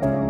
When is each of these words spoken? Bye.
Bye. 0.00 0.29